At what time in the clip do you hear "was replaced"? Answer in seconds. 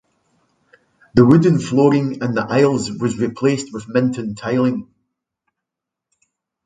2.91-3.71